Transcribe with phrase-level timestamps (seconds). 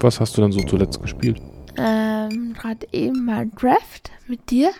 [0.00, 1.40] Was hast du dann so zuletzt gespielt?
[1.76, 4.70] Ähm, gerade eben mal Draft mit dir.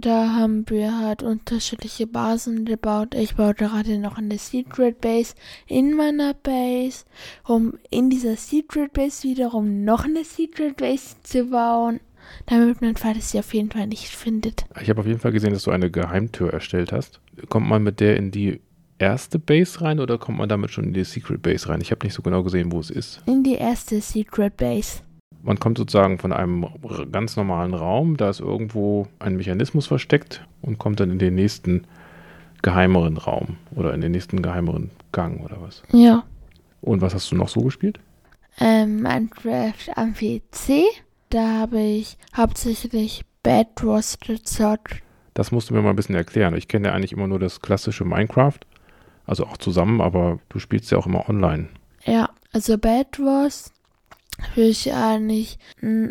[0.00, 3.16] Da haben wir halt unterschiedliche Basen gebaut.
[3.16, 5.34] Ich baue gerade noch eine Secret Base
[5.66, 7.04] in meiner Base,
[7.44, 11.98] um in dieser Secret Base wiederum noch eine Secret Base zu bauen,
[12.46, 14.66] damit mein Vater sie auf jeden Fall nicht findet.
[14.80, 17.20] Ich habe auf jeden Fall gesehen, dass du eine Geheimtür erstellt hast.
[17.48, 18.60] Kommt man mit der in die
[18.98, 21.80] erste Base rein oder kommt man damit schon in die Secret Base rein?
[21.80, 23.22] Ich habe nicht so genau gesehen, wo es ist.
[23.26, 25.00] In die erste Secret Base.
[25.42, 26.66] Man kommt sozusagen von einem
[27.12, 31.84] ganz normalen Raum, da ist irgendwo ein Mechanismus versteckt und kommt dann in den nächsten
[32.62, 35.82] geheimeren Raum oder in den nächsten geheimeren Gang oder was.
[35.92, 36.24] Ja.
[36.80, 38.00] Und was hast du noch so gespielt?
[38.58, 40.82] Ähm, Minecraft am PC.
[41.30, 45.02] Da habe ich hauptsächlich Bad Wars gezockt.
[45.34, 46.56] Das musst du mir mal ein bisschen erklären.
[46.56, 48.58] Ich kenne ja eigentlich immer nur das klassische Minecraft.
[49.28, 51.68] Also auch zusammen, aber du spielst ja auch immer online.
[52.04, 53.74] Ja, also Bad Wars
[54.54, 55.58] will ich eigentlich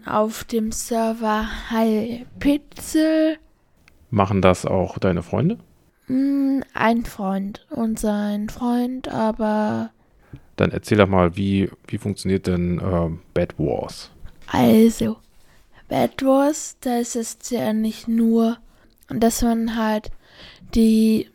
[0.06, 3.40] auf dem Server High Pixel.
[4.12, 5.58] Machen das auch deine Freunde?
[6.08, 9.90] Ein Freund und sein Freund, aber.
[10.56, 14.12] Dann erzähl doch mal, wie, wie funktioniert denn äh, Bad Wars?
[14.46, 15.18] Also,
[15.90, 18.60] Bad Wars, da ist es ja nicht nur,
[19.10, 20.12] dass man halt
[20.76, 21.30] die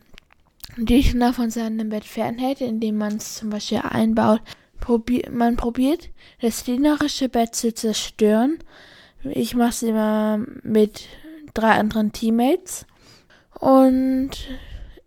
[0.77, 4.41] Gegner von seinem Bett fernhält, indem man es zum Beispiel einbaut,
[4.79, 6.09] probier, man probiert,
[6.41, 8.59] das gegnerische Bett zu zerstören.
[9.23, 11.07] Ich mache es immer mit
[11.53, 12.85] drei anderen Teammates.
[13.59, 14.31] Und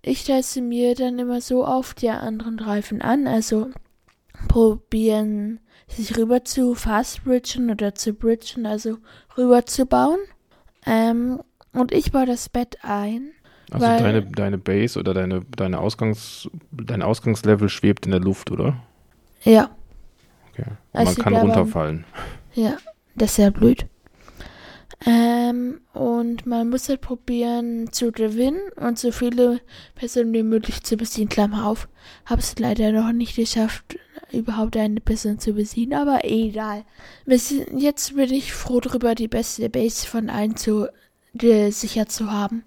[0.02, 3.26] ich setze mir dann immer so auf, die anderen greifen an.
[3.26, 3.70] Also
[4.48, 8.98] probieren sich rüber zu fast bridgen oder zu bridgen, also
[9.36, 10.18] rüber zu bauen.
[10.86, 13.32] Ähm, und ich baue das Bett ein.
[13.70, 18.76] Also deine, deine Base oder deine, deine Ausgangs, dein Ausgangslevel schwebt in der Luft, oder?
[19.42, 19.70] Ja.
[20.52, 20.70] Okay.
[20.92, 22.04] Und also man kann runterfallen.
[22.54, 22.76] Ja,
[23.16, 23.86] das ist ja blöd.
[25.04, 29.60] Ähm, und man muss halt probieren zu gewinnen und so viele
[29.94, 31.28] Personen wie möglich zu besiegen.
[31.28, 31.88] Klammer auf.
[32.24, 33.98] Habe es leider noch nicht geschafft,
[34.32, 36.84] überhaupt eine Person zu besiegen, aber egal.
[37.26, 40.88] Jetzt bin ich froh darüber, die beste Base von allen zu
[41.34, 42.64] gesichert zu haben.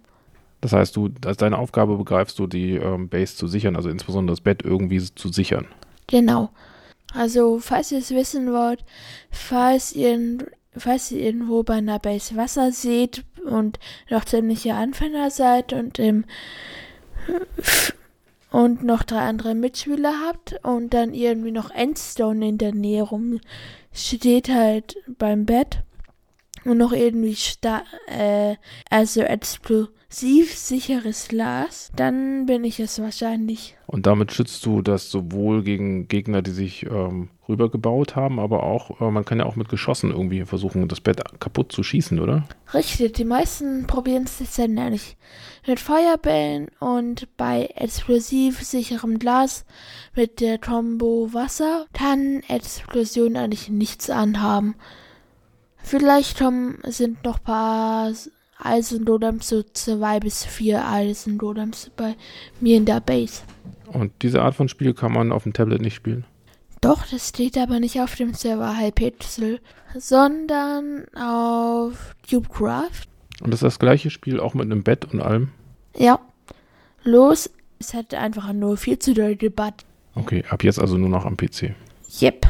[0.61, 4.33] Das heißt, du als deine Aufgabe begreifst du, die ähm, Base zu sichern, also insbesondere
[4.33, 5.67] das Bett irgendwie zu sichern.
[6.07, 6.49] Genau.
[7.13, 8.83] Also, falls ihr es wissen wollt,
[9.31, 10.39] falls ihr,
[10.75, 16.25] falls ihr irgendwo bei einer Base Wasser seht und noch ziemliche Anfänger seid und im
[18.51, 23.39] und noch drei andere Mitspieler habt und dann irgendwie noch Endstone in der Nähe rum
[23.91, 25.83] steht halt beim Bett
[26.65, 28.55] und noch irgendwie sta äh,
[28.89, 33.77] also explosiv sicheres Glas, dann bin ich es wahrscheinlich.
[33.85, 39.01] Und damit schützt du das sowohl gegen Gegner, die sich ähm, rübergebaut haben, aber auch,
[39.01, 42.47] äh, man kann ja auch mit Geschossen irgendwie versuchen, das Bett kaputt zu schießen, oder?
[42.73, 45.15] Richtig, die meisten probieren es dann nämlich
[45.67, 49.65] mit Feuerbällen und bei explosiv sicherem Glas
[50.15, 54.75] mit der Combo Wasser kann Explosion eigentlich nichts anhaben.
[55.77, 58.13] Vielleicht um, sind noch ein paar
[58.59, 62.15] Eisendodems, so zwei bis vier Eisendodems bei
[62.59, 63.41] mir in der Base.
[63.91, 66.25] Und diese Art von Spiel kann man auf dem Tablet nicht spielen?
[66.81, 69.59] Doch, das steht aber nicht auf dem Server Hypixel,
[69.97, 73.07] sondern auf CubeCraft.
[73.41, 75.49] Und das ist das gleiche Spiel auch mit einem Bett und allem?
[75.97, 76.19] Ja.
[77.03, 77.49] Los,
[77.79, 79.85] es hat einfach nur viel zu doll gebannt.
[80.15, 81.73] Okay, ab jetzt also nur noch am PC.
[82.21, 82.47] Yep.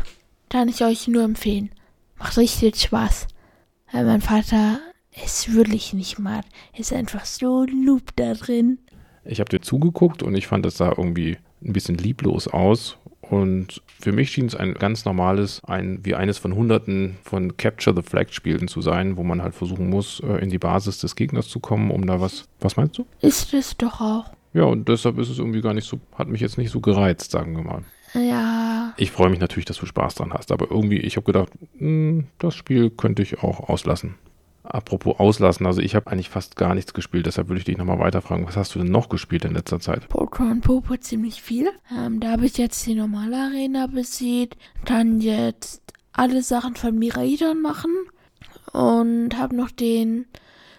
[0.50, 1.72] Kann ich euch nur empfehlen.
[2.18, 3.28] Macht richtig Spaß.
[3.92, 4.80] Weil mein Vater
[5.12, 6.46] es wirklich nicht mag.
[6.74, 8.80] Er ist einfach so loop da drin.
[9.26, 12.98] Ich habe dir zugeguckt und ich fand, es sah irgendwie ein bisschen lieblos aus.
[13.22, 17.96] Und für mich schien es ein ganz normales, ein, wie eines von hunderten von Capture
[17.96, 21.16] the Flag Spielen zu sein, wo man halt versuchen muss, äh, in die Basis des
[21.16, 22.46] Gegners zu kommen, um da was.
[22.60, 23.06] Was meinst du?
[23.22, 24.32] Ist es doch auch.
[24.54, 27.30] Ja, und deshalb ist es irgendwie gar nicht so, hat mich jetzt nicht so gereizt,
[27.30, 27.84] sagen wir mal.
[28.16, 28.94] Ja.
[28.98, 31.80] Ich freue mich natürlich, dass du Spaß dran hast, aber irgendwie, ich habe gedacht, mh,
[31.80, 34.16] hm, das Spiel könnte ich auch auslassen.
[34.72, 37.98] Apropos auslassen, also ich habe eigentlich fast gar nichts gespielt, deshalb würde ich dich nochmal
[37.98, 38.46] weiterfragen.
[38.46, 40.08] Was hast du denn noch gespielt in letzter Zeit?
[40.10, 41.70] Pokémon Popo ziemlich viel.
[41.92, 45.82] Ähm, da habe ich jetzt die normale Arena besiegt, kann jetzt
[46.14, 47.92] alle Sachen von Miraidon machen
[48.72, 50.26] und habe noch den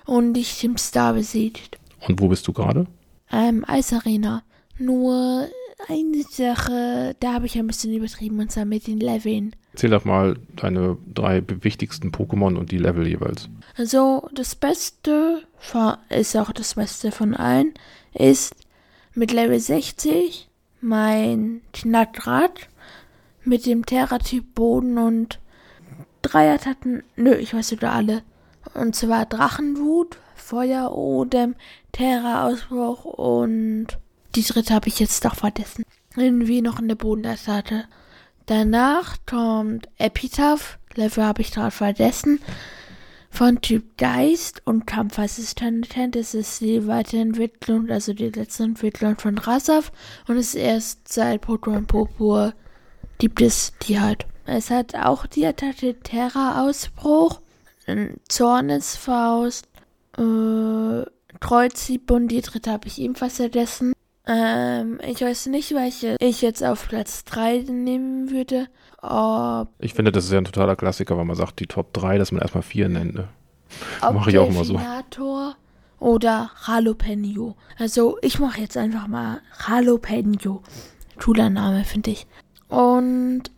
[0.07, 1.79] und ich Team Star besiegt.
[2.07, 2.87] Und wo bist du gerade?
[3.33, 4.45] Ähm, Eisarena.
[4.79, 5.49] Nur
[5.89, 9.57] eine Sache, da habe ich ein bisschen übertrieben, und zwar mit den Leveln.
[9.73, 13.49] Erzähl doch mal deine drei wichtigsten Pokémon und die Level jeweils.
[13.77, 15.43] Also, das Beste,
[16.09, 17.75] ist auch das Beste von allen,
[18.13, 18.55] ist
[19.15, 20.49] mit Level 60
[20.81, 22.69] mein Knackrad.
[23.45, 25.39] mit dem Terra-Typ Boden und
[26.23, 27.03] drei Attacken.
[27.17, 28.23] Nö, ich weiß sogar alle.
[28.75, 31.55] Und zwar Drachenwut, Feuer, Odem,
[31.93, 33.87] Terra-Ausbruch und
[34.35, 35.85] die dritte habe ich jetzt doch vergessen.
[36.17, 37.85] Irgendwie noch eine Bodenattacke.
[38.51, 42.41] Danach kommt Epitaph, Level habe ich gerade vergessen.
[43.31, 45.87] Von Typ Geist und Kampfassistent.
[46.17, 49.93] Das ist die Weiterentwicklung, also die letzte Entwicklung von Rasaf.
[50.27, 52.53] Und es ist erst seit Pokémon Purpur
[53.19, 54.27] gibt es die halt.
[54.47, 57.41] Es hat auch die Attacke Terra-Ausbruch,
[58.29, 59.69] Zornesfaust,
[60.19, 61.05] äh,
[61.39, 63.93] Kreuzhieb und die dritte habe ich ebenfalls vergessen.
[64.33, 68.69] Ähm, ich weiß nicht, welche ich jetzt auf Platz 3 nehmen würde.
[69.03, 72.19] Ob ich finde, das ist ja ein totaler Klassiker, weil man sagt, die Top 3,
[72.19, 73.15] dass man erstmal 4 nennt.
[73.15, 73.29] Ne?
[74.01, 74.81] Mache ich auch immer so.
[75.99, 77.57] Oder Jalapeno.
[77.77, 80.63] Also ich mache jetzt einfach mal Jalapeno.
[81.19, 82.27] Cooler Name, finde ich.
[82.69, 83.51] Und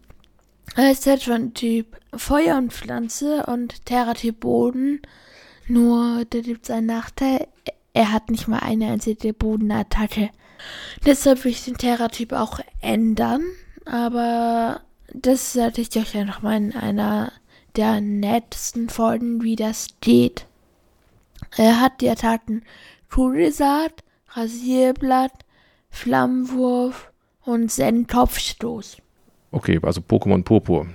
[0.74, 5.02] er ist halt von Typ Feuer und Pflanze und Terra-Typ Boden.
[5.68, 7.46] Nur, da gibt es einen Nachteil.
[7.92, 10.30] Er hat nicht mal eine einzige Bodenattacke.
[11.04, 13.42] Deshalb will ich den Terra-Typ auch ändern.
[13.84, 14.80] Aber
[15.12, 17.32] das sollte ich euch ja noch mal in einer
[17.76, 20.46] der nettesten Folgen, wie das geht.
[21.56, 22.62] Er hat die Attacken
[23.10, 25.32] Kugelsaat, Rasierblatt,
[25.90, 27.10] Flammenwurf
[27.44, 28.98] und Zen-Kopfstoß.
[29.50, 30.86] Okay, also Pokémon Purpur.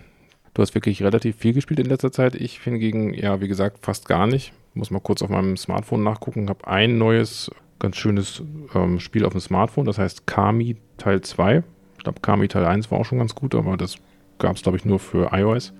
[0.54, 2.34] Du hast wirklich relativ viel gespielt in letzter Zeit.
[2.34, 4.54] Ich hingegen, ja, wie gesagt, fast gar nicht.
[4.74, 6.50] Muss mal kurz auf meinem Smartphone nachgucken.
[6.50, 8.42] Habe ein neues, ganz schönes
[8.74, 9.86] ähm, Spiel auf dem Smartphone.
[9.86, 11.64] Das heißt Kami Teil 2.
[11.98, 13.98] Ich glaube, Kami Teil 1 war auch schon ganz gut, aber das
[14.40, 15.74] gab es, glaube ich, nur für iOS.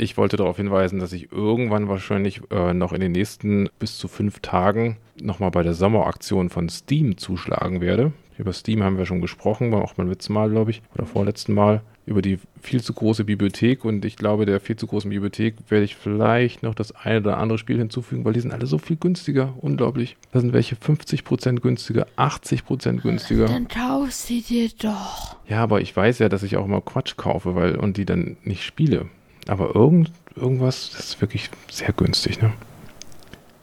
[0.00, 4.06] Ich wollte darauf hinweisen, dass ich irgendwann wahrscheinlich äh, noch in den nächsten bis zu
[4.06, 8.12] fünf Tagen nochmal bei der Sommeraktion von Steam zuschlagen werde.
[8.38, 11.82] Über Steam haben wir schon gesprochen, auch beim letzten Mal, glaube ich, oder vorletzten Mal
[12.06, 15.84] über die viel zu große Bibliothek und ich glaube, der viel zu großen Bibliothek werde
[15.84, 18.96] ich vielleicht noch das eine oder andere Spiel hinzufügen, weil die sind alle so viel
[18.96, 19.54] günstiger.
[19.60, 20.16] Unglaublich.
[20.30, 23.46] Da sind welche 50% günstiger, 80% günstiger.
[23.46, 25.36] Dann kaufst sie dir doch.
[25.48, 28.36] Ja, aber ich weiß ja, dass ich auch immer Quatsch kaufe weil, und die dann
[28.44, 29.06] nicht spiele.
[29.48, 32.52] Aber irgend, irgendwas, das ist wirklich sehr günstig, ne?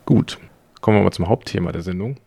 [0.05, 0.39] Gut.
[0.81, 2.17] Kommen wir mal zum Hauptthema der Sendung.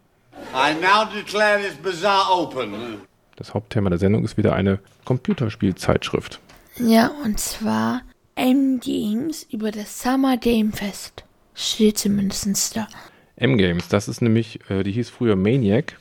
[0.54, 2.98] I now declare this bazaar open.
[3.36, 6.40] Das Hauptthema der Sendung ist wieder eine Computerspielzeitschrift.
[6.76, 8.02] Ja, und zwar
[8.36, 11.24] M-Games über das Summer Game Fest.
[11.54, 12.88] Steht zumindest da.
[13.36, 15.96] M-Games, das ist nämlich, äh, die hieß früher Maniac.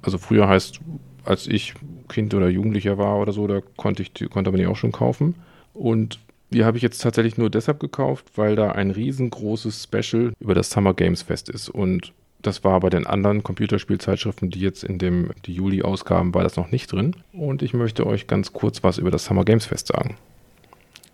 [0.00, 0.80] Also früher heißt,
[1.24, 1.74] als ich
[2.08, 5.34] Kind oder Jugendlicher war oder so, da konnte, ich, konnte man die auch schon kaufen.
[5.74, 6.18] Und
[6.52, 10.70] die habe ich jetzt tatsächlich nur deshalb gekauft, weil da ein riesengroßes Special über das
[10.70, 11.68] Summer Games Fest ist.
[11.68, 16.56] Und das war bei den anderen Computerspielzeitschriften, die jetzt in dem die Juli-Ausgaben, war das
[16.56, 17.14] noch nicht drin.
[17.32, 20.16] Und ich möchte euch ganz kurz was über das Summer Games Fest sagen.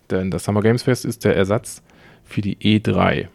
[0.09, 1.81] Denn das Summer Games Fest ist der Ersatz
[2.23, 3.27] für die E3.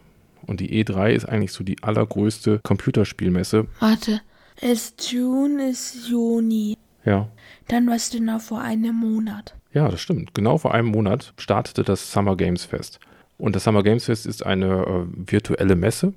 [0.46, 3.66] Und die E3 ist eigentlich so die allergrößte Computerspielmesse.
[3.80, 4.20] Warte,
[4.60, 6.76] ist June, ist Juni.
[7.04, 7.28] Ja.
[7.68, 9.54] Dann war es genau vor einem Monat.
[9.74, 10.34] Ja, das stimmt.
[10.34, 13.00] Genau vor einem Monat startete das Summer Games Fest.
[13.36, 16.14] Und das Summer Games Fest ist eine äh, virtuelle Messe,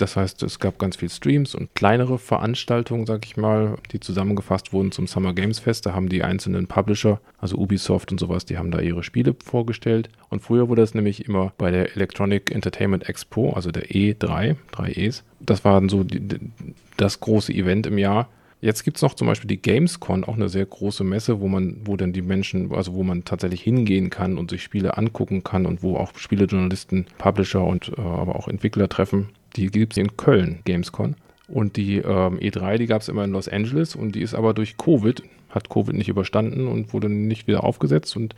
[0.00, 4.72] das heißt, es gab ganz viel Streams und kleinere Veranstaltungen, sag ich mal, die zusammengefasst
[4.72, 5.84] wurden zum Summer Games Fest.
[5.84, 10.08] Da haben die einzelnen Publisher, also Ubisoft und sowas, die haben da ihre Spiele vorgestellt.
[10.30, 14.92] Und früher wurde das nämlich immer bei der Electronic Entertainment Expo, also der E3, drei
[14.92, 15.22] E's.
[15.38, 16.50] Das war dann so die,
[16.96, 18.28] das große Event im Jahr.
[18.62, 21.78] Jetzt gibt es noch zum Beispiel die Gamescon, auch eine sehr große Messe, wo man,
[21.84, 25.64] wo dann die Menschen, also wo man tatsächlich hingehen kann und sich Spiele angucken kann
[25.64, 29.30] und wo auch Spielejournalisten, Publisher und äh, aber auch Entwickler treffen.
[29.56, 31.16] Die gibt es in Köln, Gamescon.
[31.48, 34.54] Und die ähm, E3, die gab es immer in Los Angeles und die ist aber
[34.54, 38.14] durch Covid, hat Covid nicht überstanden und wurde nicht wieder aufgesetzt.
[38.16, 38.36] Und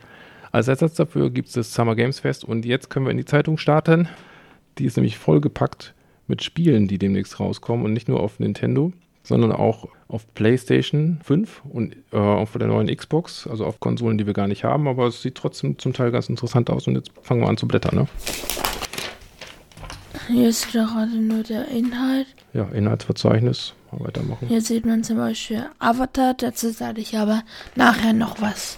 [0.51, 3.25] als Ersatz dafür gibt es das Summer Games Fest und jetzt können wir in die
[3.25, 4.07] Zeitung starten.
[4.77, 5.93] Die ist nämlich vollgepackt
[6.27, 8.93] mit Spielen, die demnächst rauskommen und nicht nur auf Nintendo.
[9.23, 14.27] Sondern auch auf PlayStation 5 und äh, auf der neuen Xbox, also auf Konsolen, die
[14.27, 17.11] wir gar nicht haben, aber es sieht trotzdem zum Teil ganz interessant aus und jetzt
[17.21, 18.07] fangen wir an zu blättern, ne?
[20.27, 22.27] Hier ist gerade nur der Inhalt.
[22.53, 23.73] Ja, Inhaltsverzeichnis.
[23.91, 24.47] Mal weitermachen.
[24.47, 27.43] Hier sieht man zum Beispiel Avatar, dazu sage ich aber
[27.75, 28.77] nachher noch was.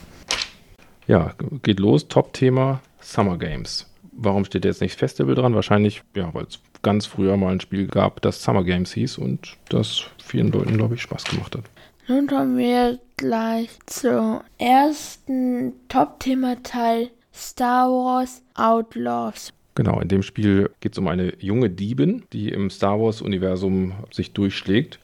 [1.08, 2.08] Ja, geht los.
[2.08, 3.86] Top-Thema Summer Games.
[4.12, 5.54] Warum steht jetzt nicht Festival dran?
[5.54, 9.58] Wahrscheinlich, ja, weil es ganz früher mal ein Spiel gab, das Summer Games hieß und
[9.70, 11.64] das vielen Leuten, glaube ich, Spaß gemacht hat.
[12.08, 19.52] Nun kommen wir gleich zum ersten Top-Thema-Teil Star Wars Outlaws.
[19.74, 24.34] Genau, in dem Spiel geht es um eine junge Diebin, die im Star Wars-Universum sich
[24.34, 25.00] durchschlägt.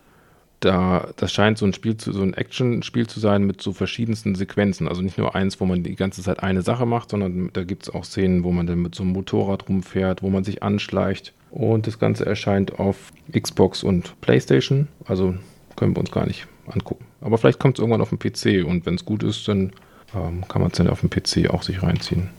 [0.61, 4.35] Da, das scheint so ein Spiel zu, so ein Action-Spiel zu sein mit so verschiedensten
[4.35, 4.87] Sequenzen.
[4.87, 7.83] Also nicht nur eins, wo man die ganze Zeit eine Sache macht, sondern da gibt
[7.83, 11.33] es auch Szenen, wo man dann mit so einem Motorrad rumfährt, wo man sich anschleicht.
[11.49, 14.87] Und das Ganze erscheint auf Xbox und PlayStation.
[15.05, 15.35] Also
[15.75, 17.05] können wir uns gar nicht angucken.
[17.21, 19.73] Aber vielleicht kommt es irgendwann auf den PC und wenn es gut ist, dann
[20.15, 22.29] ähm, kann man es dann auf dem PC auch sich reinziehen.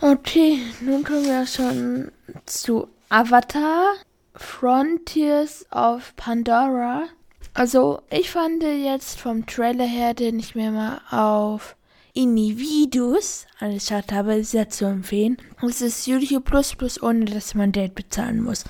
[0.00, 2.10] Okay, nun kommen wir schon
[2.46, 3.94] zu Avatar
[4.34, 7.04] Frontiers of Pandora.
[7.52, 11.76] Also, ich fand jetzt vom Trailer her, den ich mir mal auf
[12.14, 15.36] Individus angeschaut habe, sehr zu empfehlen.
[15.62, 18.64] Es ist YouTube Plus Plus, ohne dass man Geld bezahlen muss.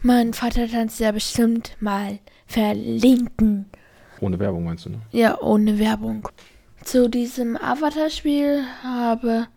[0.00, 3.70] Mein Vater kann es ja bestimmt mal verlinken.
[4.20, 5.00] Ohne Werbung meinst du, ne?
[5.10, 6.28] Ja, ohne Werbung.
[6.82, 9.48] Zu diesem Avatar-Spiel habe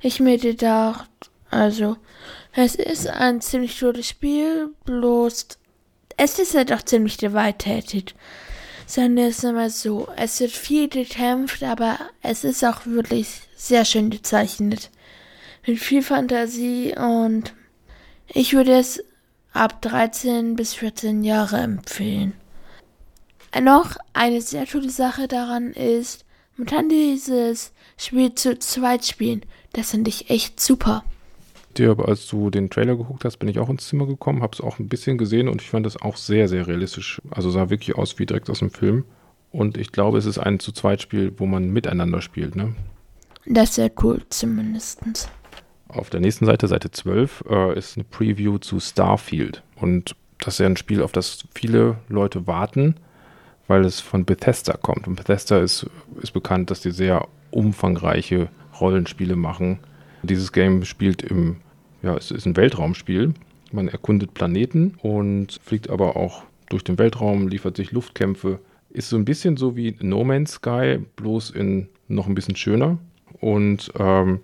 [0.00, 1.10] ich mir gedacht,
[1.50, 1.96] also,
[2.52, 5.48] es ist ein ziemlich gutes Spiel, bloß
[6.20, 8.14] es ist ja doch ziemlich gewalttätig.
[8.92, 14.10] Wir es mal so, es wird viel gekämpft, aber es ist auch wirklich sehr schön
[14.10, 14.90] gezeichnet.
[15.66, 17.52] Mit viel Fantasie und
[18.26, 19.04] ich würde es
[19.52, 22.32] ab 13 bis 14 Jahre empfehlen.
[23.60, 26.24] Noch eine sehr coole Sache daran ist,
[26.56, 29.42] man kann dieses Spiel zu zweit spielen.
[29.74, 31.04] Das finde ich echt super.
[31.78, 34.60] Dir, als du den Trailer geguckt hast, bin ich auch ins Zimmer gekommen, habe es
[34.60, 37.22] auch ein bisschen gesehen und ich fand es auch sehr, sehr realistisch.
[37.30, 39.04] Also sah wirklich aus wie direkt aus dem Film.
[39.50, 42.74] Und ich glaube, es ist ein zu zweit Spiel, wo man miteinander spielt, ne?
[43.46, 45.00] Das ist sehr cool, zumindest.
[45.88, 49.62] Auf der nächsten Seite, Seite 12, äh, ist eine Preview zu Starfield.
[49.76, 52.96] Und das ist ja ein Spiel, auf das viele Leute warten,
[53.68, 55.08] weil es von Bethesda kommt.
[55.08, 55.86] Und Bethesda ist,
[56.20, 59.78] ist bekannt, dass die sehr umfangreiche Rollenspiele machen.
[60.22, 61.56] Dieses Game spielt im,
[62.02, 63.34] ja, es ist ein Weltraumspiel.
[63.72, 68.60] Man erkundet Planeten und fliegt aber auch durch den Weltraum, liefert sich Luftkämpfe.
[68.90, 72.98] Ist so ein bisschen so wie No Man's Sky, bloß in noch ein bisschen schöner.
[73.40, 74.40] Und ähm,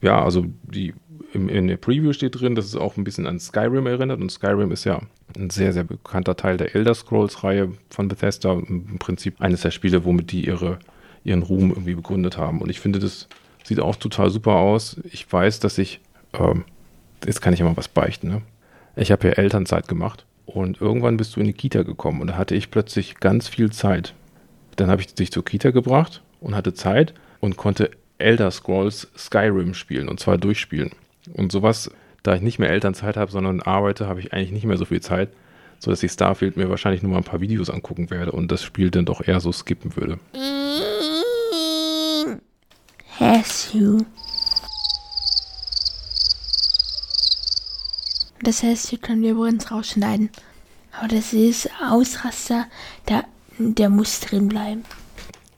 [0.00, 0.94] ja, also die,
[1.32, 4.20] im, in der Preview steht drin, dass es auch ein bisschen an Skyrim erinnert.
[4.20, 5.00] Und Skyrim ist ja
[5.36, 8.52] ein sehr, sehr bekannter Teil der Elder Scrolls-Reihe von Bethesda.
[8.52, 10.78] Im Prinzip eines der Spiele, womit die ihre,
[11.22, 12.60] ihren Ruhm irgendwie begründet haben.
[12.60, 13.28] Und ich finde, das
[13.64, 14.98] Sieht auch total super aus.
[15.10, 16.00] Ich weiß, dass ich,
[16.38, 16.64] ähm,
[17.24, 18.42] jetzt kann ich ja mal was beichten, ne?
[18.96, 22.36] Ich habe ja Elternzeit gemacht und irgendwann bist du in die Kita gekommen und da
[22.36, 24.14] hatte ich plötzlich ganz viel Zeit.
[24.76, 29.74] Dann habe ich dich zur Kita gebracht und hatte Zeit und konnte Elder Scrolls Skyrim
[29.74, 30.92] spielen und zwar durchspielen.
[31.32, 31.90] Und sowas,
[32.22, 35.00] da ich nicht mehr Elternzeit habe, sondern arbeite, habe ich eigentlich nicht mehr so viel
[35.00, 35.30] Zeit,
[35.80, 38.90] sodass ich Starfield mir wahrscheinlich nur mal ein paar Videos angucken werde und das Spiel
[38.90, 40.18] dann doch eher so skippen würde.
[43.18, 44.04] has you.
[48.44, 50.28] Das heißt, hier können wir übrigens rausschneiden.
[50.92, 52.66] Aber das ist Ausraster,
[53.08, 53.24] der,
[53.58, 54.84] der muss drin bleiben.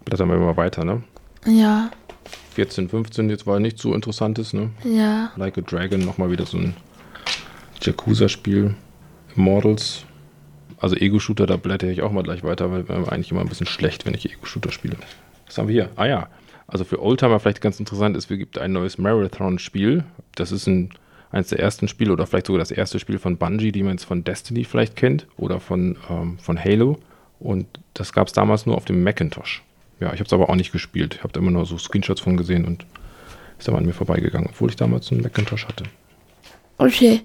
[0.04, 1.02] Blättern wir mal weiter, ne?
[1.46, 1.90] Ja.
[2.54, 4.70] 14, 15, jetzt war nicht so interessantes, ne?
[4.84, 5.32] Ja.
[5.36, 6.76] Like a Dragon, nochmal wieder so ein
[7.82, 8.76] Yakuza-Spiel.
[9.34, 10.04] Immortals.
[10.78, 13.66] Also Ego-Shooter, da blätter ich auch mal gleich weiter, weil mir eigentlich immer ein bisschen
[13.66, 14.96] schlecht, wenn ich Ego-Shooter spiele.
[15.46, 15.90] Was haben wir hier?
[15.96, 16.28] Ah ja,
[16.68, 20.04] also für Oldtimer vielleicht ganz interessant ist, es gibt ein neues Marathon-Spiel.
[20.36, 20.90] Das ist ein,
[21.30, 24.04] eines der ersten Spiele oder vielleicht sogar das erste Spiel von Bungie, die man jetzt
[24.04, 26.98] von Destiny vielleicht kennt oder von, ähm, von Halo.
[27.38, 29.62] Und das gab es damals nur auf dem Macintosh.
[30.00, 31.16] Ja, ich habe es aber auch nicht gespielt.
[31.16, 32.86] Ich habe da immer nur so Screenshots von gesehen und
[33.58, 35.84] ist aber an mir vorbeigegangen, obwohl ich damals einen Macintosh hatte.
[36.78, 37.22] Okay,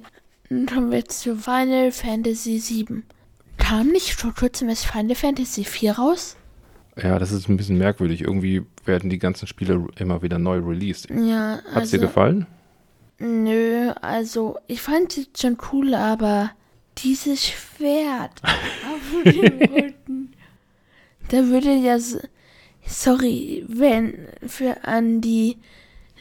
[0.49, 3.03] dann kommen wir jetzt zu Final Fantasy VII.
[3.57, 6.37] Kam nicht vor kurzem erst Final Fantasy IV raus?
[7.01, 8.21] Ja, das ist ein bisschen merkwürdig.
[8.21, 11.09] Irgendwie werden die ganzen Spiele immer wieder neu released.
[11.09, 12.47] Ja, also, Hat's dir also gefallen?
[13.23, 16.49] Nö, also ich fand es schon cool, aber
[16.97, 20.33] dieses Schwert auf dem Rücken,
[21.29, 21.99] da würde ja,
[22.83, 25.57] sorry, wenn für an die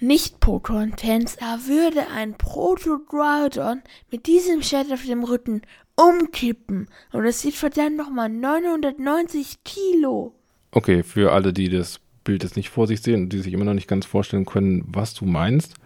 [0.00, 3.80] nicht-Pokémon-Fans, da würde ein Proto-Groudon
[4.10, 5.62] mit diesem Schwert auf dem Rücken
[5.96, 6.88] umkippen.
[7.12, 10.34] Und das sieht verdammt nochmal 990 Kilo.
[10.70, 13.64] Okay, für alle, die das Bild jetzt nicht vor sich sehen und die sich immer
[13.64, 15.76] noch nicht ganz vorstellen können, was du meinst.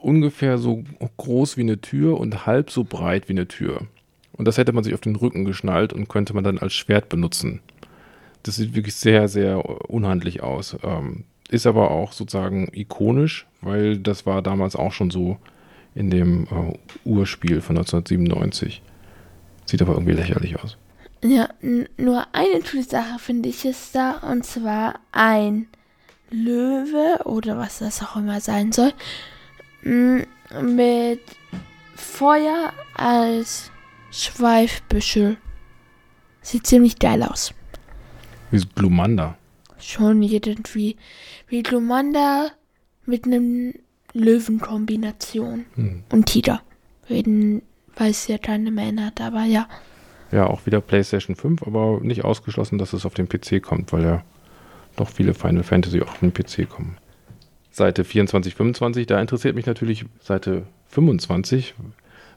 [0.00, 0.84] Ungefähr so
[1.16, 3.82] groß wie eine Tür und halb so breit wie eine Tür.
[4.32, 7.08] Und das hätte man sich auf den Rücken geschnallt und könnte man dann als Schwert
[7.08, 7.60] benutzen.
[8.44, 10.76] Das sieht wirklich sehr, sehr unhandlich aus.
[10.82, 15.38] Ähm, ist aber auch sozusagen ikonisch, weil das war damals auch schon so
[15.94, 18.82] in dem äh, Urspiel von 1997.
[19.66, 20.76] Sieht aber irgendwie lächerlich aus.
[21.24, 25.66] Ja, nur eine tolle Sache finde ich ist da, und zwar ein
[26.30, 28.92] Löwe oder was das auch immer sein soll,
[30.62, 31.20] mit
[31.94, 33.70] Feuer als
[34.10, 35.36] Schweifbüschel.
[36.42, 37.52] Sieht ziemlich geil aus.
[38.50, 39.36] Wie Glumanda.
[39.78, 40.96] Schon irgendwie
[41.48, 42.50] wie Glumanda
[43.06, 43.74] mit einem
[44.12, 45.66] Löwenkombination.
[45.74, 46.02] Hm.
[46.10, 46.62] Und Tita.
[47.06, 47.62] Wen
[47.96, 49.68] weiß ja keine mehr hat, aber ja.
[50.30, 54.04] Ja, auch wieder PlayStation 5, aber nicht ausgeschlossen, dass es auf den PC kommt, weil
[54.04, 54.24] ja
[54.96, 56.98] doch viele Final Fantasy auch auf den PC kommen.
[57.78, 61.74] Seite 24, 25, da interessiert mich natürlich Seite 25,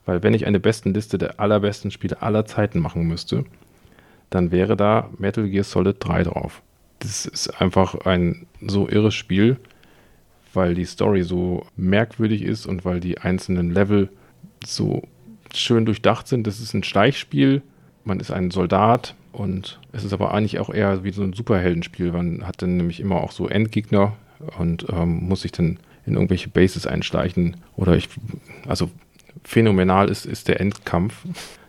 [0.05, 3.43] weil wenn ich eine Bestenliste der allerbesten Spiele aller Zeiten machen müsste,
[4.29, 6.61] dann wäre da Metal Gear Solid 3 drauf.
[6.99, 9.57] Das ist einfach ein so irres Spiel,
[10.53, 14.09] weil die Story so merkwürdig ist und weil die einzelnen Level
[14.65, 15.01] so
[15.53, 16.45] schön durchdacht sind.
[16.45, 17.61] Das ist ein Steichspiel,
[18.05, 22.11] man ist ein Soldat und es ist aber eigentlich auch eher wie so ein Superheldenspiel.
[22.11, 24.13] Man hat dann nämlich immer auch so Endgegner
[24.57, 27.57] und ähm, muss sich dann in irgendwelche Bases einschleichen.
[27.75, 28.09] Oder ich,
[28.67, 28.89] also
[29.43, 31.23] phänomenal ist, ist der Endkampf.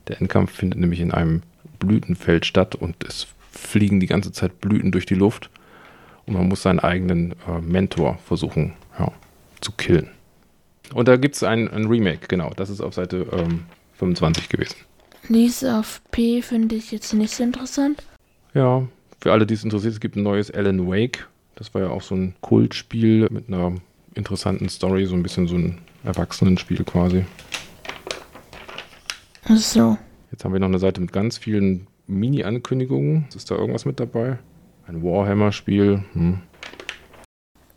[0.08, 1.42] Der Endkampf findet nämlich in einem
[1.78, 5.50] Blütenfeld statt und es fliegen die ganze Zeit Blüten durch die Luft.
[6.26, 9.12] Und man muss seinen eigenen äh, Mentor versuchen ja,
[9.60, 10.08] zu killen.
[10.94, 12.52] Und da gibt es ein, ein, Remake, genau.
[12.54, 13.64] Das ist auf Seite ähm,
[13.94, 14.76] 25 gewesen.
[15.28, 18.02] Dies auf P finde ich jetzt nicht so interessant.
[18.54, 18.86] Ja,
[19.20, 21.28] für alle, die es interessiert, es gibt ein neues Alan Wake.
[21.54, 23.74] Das war ja auch so ein Kultspiel mit einer
[24.14, 27.24] interessanten Story, so ein bisschen so ein Erwachsenenspiel quasi.
[29.44, 29.98] Ach so.
[30.30, 33.26] Jetzt haben wir noch eine Seite mit ganz vielen Mini-Ankündigungen.
[33.34, 34.38] Ist da irgendwas mit dabei?
[34.86, 36.04] Ein Warhammer-Spiel.
[36.12, 36.40] Hm.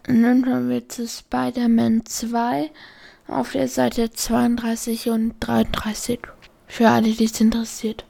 [0.07, 2.69] Und dann haben wir zu Spider-Man 2
[3.27, 6.19] auf der Seite 32 und 33.
[6.67, 8.05] Für alle, die es interessiert.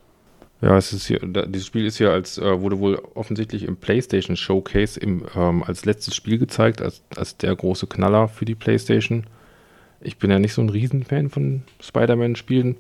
[0.62, 4.38] Ja, es ist hier, dieses Spiel ist hier als, äh, wurde wohl offensichtlich im PlayStation
[4.38, 9.26] Showcase im, ähm, als letztes Spiel gezeigt, als, als der große Knaller für die PlayStation.
[10.00, 12.78] Ich bin ja nicht so ein Riesenfan von Spider-Man-Spielen,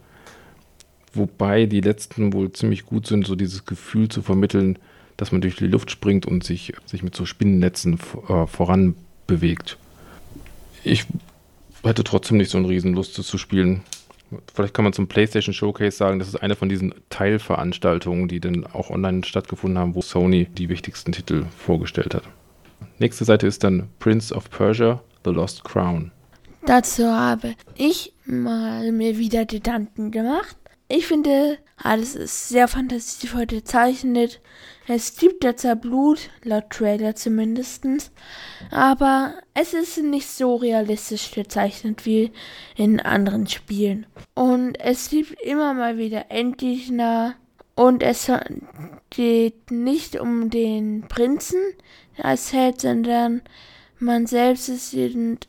[1.13, 4.79] wobei die letzten wohl ziemlich gut sind, so dieses Gefühl zu vermitteln,
[5.17, 8.95] dass man durch die Luft springt und sich, sich mit so Spinnennetzen äh, voran
[9.27, 9.77] bewegt.
[10.83, 11.05] Ich
[11.83, 13.81] hätte trotzdem nicht so eine Riesenlust, das zu spielen.
[14.53, 18.65] Vielleicht kann man zum PlayStation Showcase sagen, das ist eine von diesen Teilveranstaltungen, die dann
[18.65, 22.23] auch online stattgefunden haben, wo Sony die wichtigsten Titel vorgestellt hat.
[22.97, 26.11] Nächste Seite ist dann Prince of Persia, The Lost Crown.
[26.65, 30.57] Dazu habe ich mal mir wieder Gedanken gemacht.
[30.87, 34.39] Ich finde, alles ist sehr fantasievoll gezeichnet.
[34.87, 37.83] Es gibt zwar Blut, laut Trailer zumindest,
[38.69, 42.31] aber es ist nicht so realistisch gezeichnet wie
[42.75, 44.05] in anderen Spielen.
[44.35, 47.33] Und es gibt immer mal wieder Endgegner
[47.73, 48.31] und es
[49.09, 51.59] geht nicht um den Prinzen
[52.21, 53.41] als Held, sondern
[53.97, 54.95] man selbst ist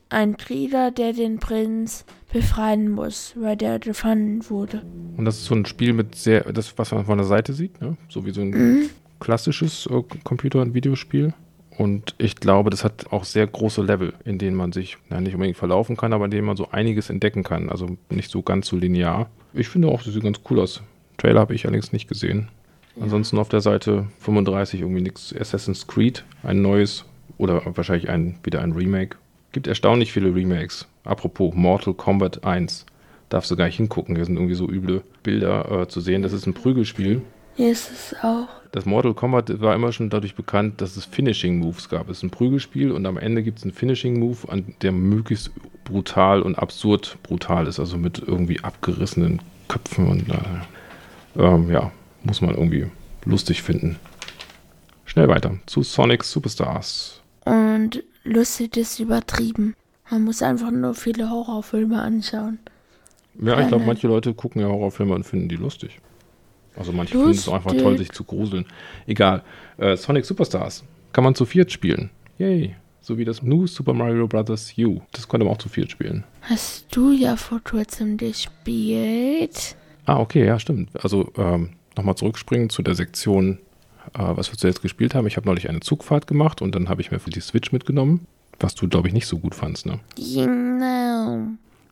[0.09, 2.07] ein Krieger, der den Prinz
[2.39, 4.83] befreien muss, weil der gefangen wurde.
[5.17, 7.81] Und das ist so ein Spiel mit sehr, das, was man von der Seite sieht,
[7.81, 7.97] ne?
[8.09, 11.33] so wie so ein mhm klassisches äh, Computer- und Videospiel.
[11.77, 15.35] Und ich glaube, das hat auch sehr große Level, in denen man sich na, nicht
[15.35, 17.69] unbedingt verlaufen kann, aber in denen man so einiges entdecken kann.
[17.69, 19.29] Also nicht so ganz so linear.
[19.53, 20.83] Ich finde auch, das sieht ganz cool aus.
[21.19, 22.49] Trailer habe ich allerdings nicht gesehen.
[22.97, 23.03] Ja.
[23.03, 25.35] Ansonsten auf der Seite 35 irgendwie nichts.
[25.39, 27.05] Assassin's Creed, ein neues
[27.37, 29.19] oder wahrscheinlich ein, wieder ein Remake.
[29.57, 30.87] Gibt erstaunlich viele Remakes.
[31.05, 32.85] Apropos Mortal Kombat 1.
[33.31, 34.15] Darfst du gar nicht hingucken.
[34.15, 36.21] Hier sind irgendwie so üble Bilder äh, zu sehen.
[36.21, 37.23] Das ist ein Prügelspiel.
[37.55, 38.49] Hier ist es auch.
[38.73, 42.11] Das Mortal Kombat war immer schon dadurch bekannt, dass es Finishing Moves gab.
[42.11, 44.37] Es ist ein Prügelspiel und am Ende gibt es einen Finishing Move,
[44.83, 45.53] der möglichst
[45.85, 51.93] brutal und absurd brutal ist, also mit irgendwie abgerissenen Köpfen und äh, ähm, ja,
[52.25, 52.89] muss man irgendwie
[53.25, 53.97] lustig finden.
[55.07, 57.23] Schnell weiter zu Sonic Superstars.
[57.47, 59.75] Und lustig ist übertrieben.
[60.11, 62.59] Man muss einfach nur viele Horrorfilme anschauen.
[63.41, 66.01] Ja, ich glaube, manche Leute gucken ja Horrorfilme und finden die lustig.
[66.77, 68.67] Also manche finden es auch einfach toll, sich zu gruseln.
[69.07, 69.43] Egal.
[69.79, 72.11] Äh, Sonic Superstars kann man zu viert spielen.
[72.39, 72.75] Yay.
[73.01, 74.75] So wie das New Super Mario Bros.
[74.79, 75.01] U.
[75.13, 76.25] Das konnte man auch zu viert spielen.
[76.43, 79.77] Hast du ja vor kurzem gespielt.
[80.05, 80.91] Ah, okay, ja, stimmt.
[81.03, 83.59] Also ähm, nochmal zurückspringen zu der Sektion,
[84.13, 85.27] was wir zuletzt gespielt haben.
[85.27, 88.27] Ich habe neulich eine Zugfahrt gemacht und dann habe ich mir für die Switch mitgenommen,
[88.61, 90.01] was du, glaube ich, nicht so gut fandst, ne?
[90.17, 91.49] Genau.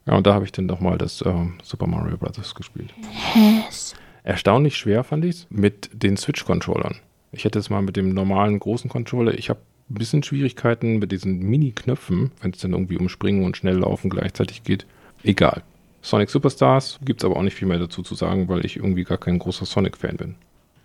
[0.07, 2.55] Ja, und da habe ich dann nochmal das ähm, Super Mario Bros.
[2.55, 2.93] gespielt.
[3.35, 3.95] Yes.
[4.23, 6.97] Erstaunlich schwer fand ich es mit den Switch-Controllern.
[7.33, 9.35] Ich hätte es mal mit dem normalen großen Controller.
[9.35, 13.57] Ich habe ein bisschen Schwierigkeiten mit diesen Mini-Knöpfen, wenn es dann irgendwie um Springen und
[13.57, 14.87] schnell laufen gleichzeitig geht.
[15.23, 15.63] Egal.
[16.01, 19.05] Sonic Superstars gibt es aber auch nicht viel mehr dazu zu sagen, weil ich irgendwie
[19.05, 20.35] gar kein großer Sonic-Fan bin.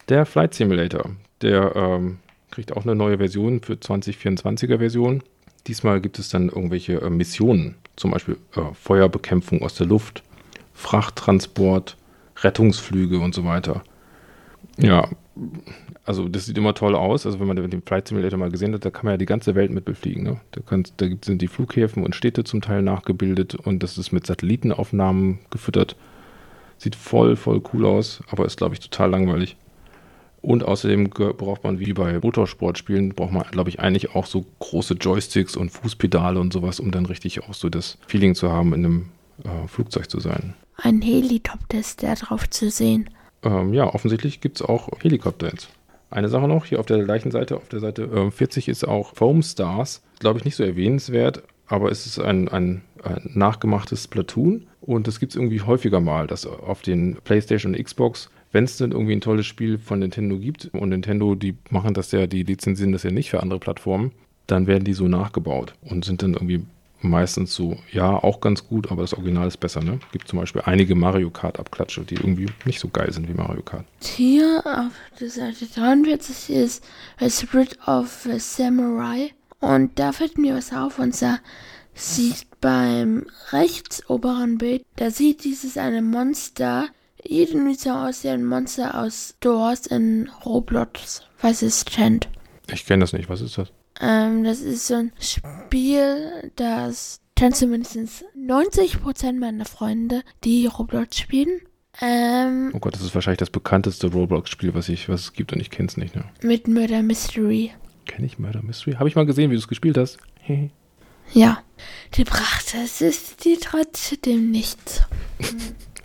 [0.10, 1.12] Der Flight Simulator,
[1.44, 2.18] der ähm,
[2.50, 5.22] kriegt auch eine neue Version für 2024er Version.
[5.68, 10.24] Diesmal gibt es dann irgendwelche äh, Missionen, zum Beispiel äh, Feuerbekämpfung aus der Luft,
[10.74, 11.96] Frachttransport,
[12.38, 13.84] Rettungsflüge und so weiter.
[14.78, 15.08] Ja,
[16.06, 17.28] also das sieht immer toll aus.
[17.28, 19.54] Also wenn man den Flight Simulator mal gesehen hat, da kann man ja die ganze
[19.54, 20.24] Welt mit befliegen.
[20.24, 20.42] Ne?
[20.54, 24.26] Da, kannst, da sind die Flughäfen und Städte zum Teil nachgebildet und das ist mit
[24.26, 25.96] Satellitenaufnahmen gefüttert.
[26.80, 29.56] Sieht voll, voll cool aus, aber ist, glaube ich, total langweilig.
[30.42, 34.94] Und außerdem braucht man, wie bei Motorsportspielen, braucht man, glaube ich, eigentlich auch so große
[34.96, 38.86] Joysticks und Fußpedale und sowas, um dann richtig auch so das Feeling zu haben, in
[38.86, 39.06] einem
[39.44, 40.54] äh, Flugzeug zu sein.
[40.78, 43.10] Ein Helikopter ist da drauf zu sehen.
[43.44, 45.70] Ähm, ja, offensichtlich gibt es auch Helikopter jetzt.
[46.10, 49.14] Eine Sache noch, hier auf der gleichen Seite, auf der Seite äh, 40 ist auch
[49.16, 50.02] Foam Stars.
[50.20, 55.20] Glaube ich nicht so erwähnenswert, aber es ist ein, ein, ein nachgemachtes Platoon und das
[55.20, 59.14] gibt es irgendwie häufiger mal, dass auf den PlayStation und Xbox, wenn es dann irgendwie
[59.14, 63.04] ein tolles Spiel von Nintendo gibt und Nintendo, die machen das ja, die lizenzieren das
[63.04, 64.12] ja nicht für andere Plattformen,
[64.48, 66.66] dann werden die so nachgebaut und sind dann irgendwie
[67.02, 70.00] meistens so, ja, auch ganz gut, aber das Original ist besser, ne?
[70.12, 73.86] Gibt zum Beispiel einige Mario Kart-Abklatsche, die irgendwie nicht so geil sind wie Mario Kart.
[74.02, 76.84] Hier auf der Seite 43 ist
[77.20, 79.32] A Spirit of a Samurai.
[79.62, 81.40] Und da fällt mir was auf, und zwar
[81.94, 86.88] sieht beim rechts oberen Bild, da sieht dieses eine Monster,
[87.24, 91.24] irgendwie so aus wie ein Monster aus Doors in Roblox.
[91.42, 92.30] Was ist Chant?
[92.72, 93.72] Ich kenne das nicht, was ist das?
[94.02, 101.62] Ähm, das ist so ein Spiel, das kennen zumindest 90% meiner Freunde, die Roblox spielen.
[102.02, 105.70] Ähm, oh Gott, das ist wahrscheinlich das bekannteste Roblox-Spiel, was, was es gibt und ich
[105.70, 106.16] kenne es nicht.
[106.16, 106.24] Ne?
[106.42, 107.72] Mit Murder Mystery.
[108.06, 108.94] Kenne ich Murder Mystery?
[108.96, 110.18] Habe ich mal gesehen, wie du es gespielt hast.
[111.34, 111.62] ja.
[112.16, 115.02] Die brachte es ist die trotzdem nichts.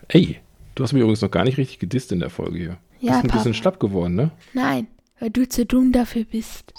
[0.09, 0.40] Ey,
[0.74, 2.76] du hast mich übrigens noch gar nicht richtig gedisst in der Folge hier.
[3.00, 3.38] Du Ja, bist ein Papa.
[3.38, 4.30] bisschen schlapp geworden, ne?
[4.52, 4.87] Nein,
[5.20, 6.72] weil du zu dumm dafür bist.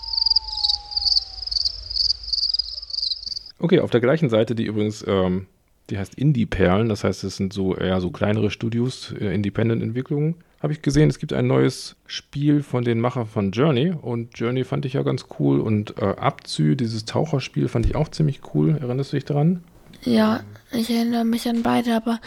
[3.59, 5.47] Okay, auf der gleichen Seite, die übrigens, ähm,
[5.89, 10.73] die heißt Indie-Perlen, das heißt, es sind so eher so kleinere Studios, äh, Independent-Entwicklungen, habe
[10.73, 14.85] ich gesehen, es gibt ein neues Spiel von den Machern von Journey und Journey fand
[14.85, 18.77] ich ja ganz cool und äh, Abzü, dieses Taucherspiel, fand ich auch ziemlich cool.
[18.81, 19.63] Erinnerst du dich daran?
[20.03, 22.19] Ja, ich erinnere mich an beide, aber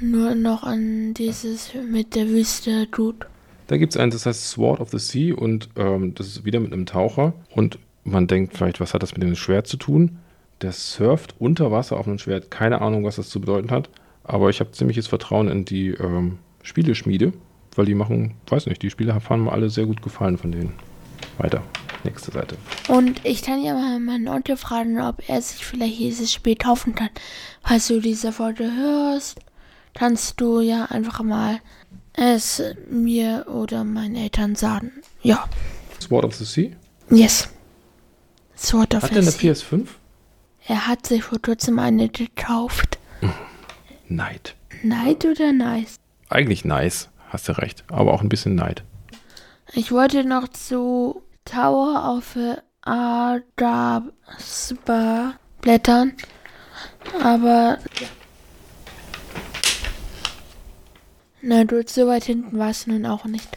[0.00, 3.26] nur noch an dieses mit der Wüste Dude.
[3.66, 6.60] Da gibt es eins, das heißt Sword of the Sea und ähm, das ist wieder
[6.60, 10.18] mit einem Taucher und man denkt vielleicht, was hat das mit dem Schwert zu tun?
[10.62, 12.50] Der surft unter Wasser auf einem Schwert.
[12.50, 13.90] Keine Ahnung, was das zu bedeuten hat.
[14.24, 17.32] Aber ich habe ziemliches Vertrauen in die ähm, Spieleschmiede,
[17.74, 20.72] weil die machen, weiß nicht, die Spiele haben mir alle sehr gut gefallen von denen.
[21.38, 21.62] Weiter.
[22.04, 22.56] Nächste Seite.
[22.88, 26.94] Und ich kann ja mal meinen Onkel fragen, ob er sich vielleicht dieses Spiel kaufen
[26.94, 27.10] kann.
[27.62, 29.40] Falls du diese Folge hörst,
[29.96, 31.60] kannst du ja einfach mal
[32.12, 34.92] es mir oder meinen Eltern sagen.
[35.22, 35.48] Ja.
[36.00, 36.70] Sword of the Sea?
[37.10, 37.48] Yes.
[38.56, 39.52] Sword of Hat the der eine Sea.
[39.52, 39.86] PS5?
[40.66, 42.98] Er hat sich vor kurzem eine gekauft.
[44.08, 44.54] Neid.
[44.82, 45.96] Neid oder nice?
[46.28, 47.84] Eigentlich nice, hast du recht.
[47.88, 48.82] Aber auch ein bisschen Neid.
[49.72, 52.36] Ich wollte noch zu Tower of
[52.82, 54.14] Adabsba
[55.60, 56.12] blättern,
[57.22, 57.78] aber
[61.46, 63.48] na gut, so weit hinten war es nun auch nicht.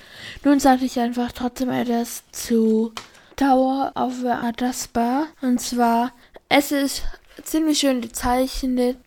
[0.44, 2.94] Nun sage ich einfach trotzdem etwas zu
[3.36, 6.12] Tower of Adaspa und zwar
[6.50, 7.04] es ist
[7.44, 8.98] ziemlich schön gezeichnet,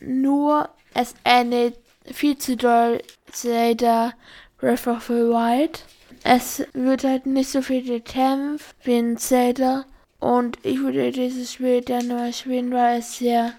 [0.00, 3.00] nur es ähnelt viel zu doll
[3.30, 4.14] Zelda
[4.58, 5.84] Breath of the Wild.
[6.24, 9.84] Es wird halt nicht so viel gekämpft wie in Zelda.
[10.18, 13.52] Und ich würde dieses Spiel gerne mal spielen, weil es sehr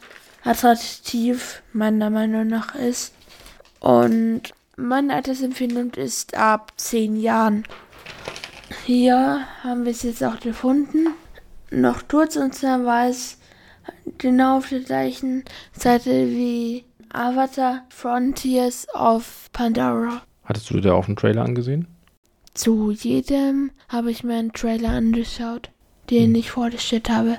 [0.43, 3.13] attraktiv meiner Meinung nach ist.
[3.79, 7.63] Und meine Altersempfindung ist ab 10 Jahren.
[8.85, 11.07] Hier haben wir es jetzt auch gefunden.
[11.71, 13.37] Noch kurz und zwar war es
[14.17, 20.21] genau auf der gleichen Seite wie Avatar Frontiers of Pandora.
[20.43, 21.87] Hattest du dir da auch einen Trailer angesehen?
[22.53, 25.69] Zu jedem habe ich mir einen Trailer angeschaut,
[26.09, 27.37] den ich vorgestellt habe.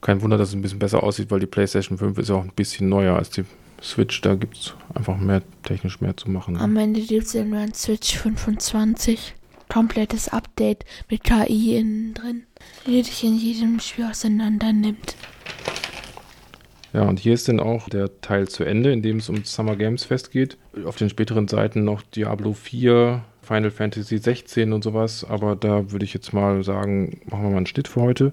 [0.00, 2.44] Kein Wunder, dass es ein bisschen besser aussieht, weil die PlayStation 5 ist ja auch
[2.44, 3.44] ein bisschen neuer als die
[3.82, 6.56] Switch, da gibt es einfach mehr technisch mehr zu machen.
[6.56, 9.34] Am Ende gibt es ein Switch 25.
[9.68, 12.44] Komplettes Update mit KI innen drin,
[12.86, 15.16] die dich in jedem Spiel auseinander nimmt.
[16.92, 19.76] Ja, und hier ist dann auch der Teil zu Ende, in dem es um Summer
[19.76, 20.56] Games Fest geht.
[20.84, 26.04] Auf den späteren Seiten noch Diablo 4, Final Fantasy 16 und sowas, aber da würde
[26.04, 28.32] ich jetzt mal sagen, machen wir mal einen Schnitt für heute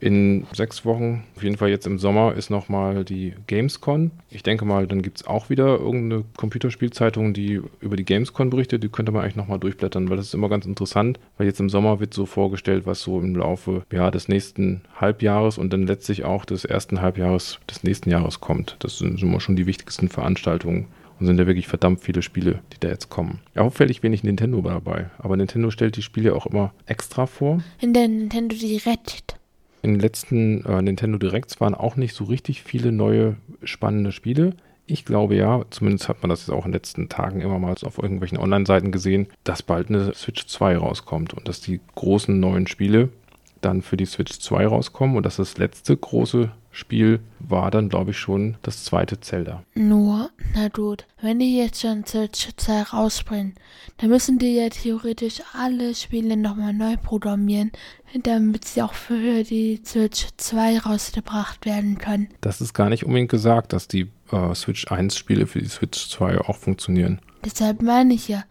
[0.00, 4.10] in sechs Wochen, auf jeden Fall jetzt im Sommer, ist nochmal die Gamescon.
[4.30, 8.82] Ich denke mal, dann gibt es auch wieder irgendeine Computerspielzeitung, die über die Gamescon berichtet.
[8.82, 11.70] Die könnte man eigentlich nochmal durchblättern, weil das ist immer ganz interessant, weil jetzt im
[11.70, 16.24] Sommer wird so vorgestellt, was so im Laufe ja, des nächsten Halbjahres und dann letztlich
[16.24, 18.76] auch des ersten Halbjahres des nächsten Jahres kommt.
[18.80, 20.86] Das sind immer schon die wichtigsten Veranstaltungen.
[21.18, 23.40] Und sind ja wirklich verdammt viele Spiele, die da jetzt kommen.
[23.54, 25.06] Ja, auffällig wenig Nintendo dabei.
[25.16, 27.62] Aber Nintendo stellt die Spiele auch immer extra vor.
[27.80, 29.35] In der Nintendo Direct
[29.86, 34.54] in den letzten äh, Nintendo Directs waren auch nicht so richtig viele neue spannende Spiele.
[34.84, 37.74] Ich glaube ja, zumindest hat man das jetzt auch in den letzten Tagen immer mal
[37.82, 42.66] auf irgendwelchen Online-Seiten gesehen, dass bald eine Switch 2 rauskommt und dass die großen neuen
[42.66, 43.10] Spiele
[43.60, 48.10] dann für die Switch 2 rauskommen und dass das letzte große Spiel war dann, glaube
[48.10, 49.62] ich, schon das zweite Zelda.
[49.74, 53.54] Nur, na gut, wenn die jetzt schon Switch 2 rausbringen,
[53.96, 57.72] dann müssen die ja theoretisch alle Spiele nochmal neu programmieren,
[58.22, 62.28] damit sie auch für die Switch 2 rausgebracht werden können.
[62.40, 66.08] Das ist gar nicht unbedingt gesagt, dass die äh, Switch 1 Spiele für die Switch
[66.10, 67.20] 2 auch funktionieren.
[67.44, 68.44] Deshalb meine ich ja,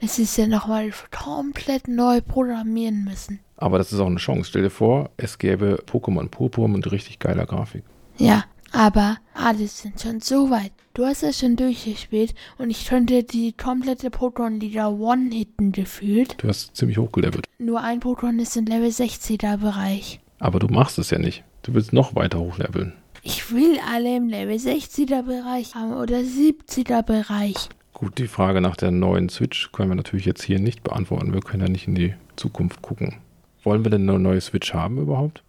[0.00, 3.40] dass sie es ja nochmal komplett neu programmieren müssen.
[3.56, 4.50] Aber das ist auch eine Chance.
[4.50, 7.84] Stell dir vor, es gäbe Pokémon Purpur mit richtig geiler Grafik.
[8.18, 10.72] Ja, aber alle sind schon so weit.
[10.94, 16.34] Du hast es schon durchgespielt und ich konnte die komplette Pokémon-Liga One-Hitten gefühlt.
[16.38, 17.46] Du hast ziemlich hochgelevelt.
[17.58, 20.20] Nur ein Pokémon ist im Level 60er Bereich.
[20.38, 21.44] Aber du machst es ja nicht.
[21.62, 22.92] Du willst noch weiter hochleveln.
[23.22, 27.68] Ich will alle im Level 60er Bereich haben oder 70er Bereich.
[27.94, 31.32] Gut, die Frage nach der neuen Switch können wir natürlich jetzt hier nicht beantworten.
[31.32, 33.14] Wir können ja nicht in die Zukunft gucken.
[33.62, 35.44] Wollen wir denn eine neue Switch haben überhaupt?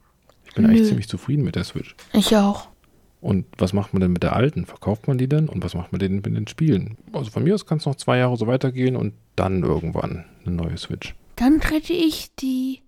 [0.45, 0.69] Ich bin Nö.
[0.69, 1.95] eigentlich ziemlich zufrieden mit der Switch.
[2.13, 2.67] Ich auch.
[3.23, 4.65] Und was macht man denn mit der alten?
[4.65, 5.47] Verkauft man die denn?
[5.47, 6.97] Und was macht man denn mit den Spielen?
[7.13, 10.55] Also von mir aus kann es noch zwei Jahre so weitergehen und dann irgendwann eine
[10.55, 11.15] neue Switch.
[11.37, 12.81] Dann kriege ich die.